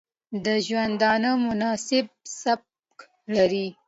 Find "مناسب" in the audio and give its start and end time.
1.45-2.05